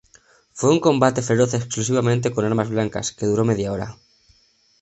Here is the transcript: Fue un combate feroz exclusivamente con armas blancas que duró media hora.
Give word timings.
Fue 0.53 0.71
un 0.71 0.79
combate 0.79 1.21
feroz 1.21 1.53
exclusivamente 1.53 2.31
con 2.31 2.43
armas 2.43 2.69
blancas 2.71 3.11
que 3.11 3.27
duró 3.27 3.45
media 3.45 3.71
hora. 3.71 3.97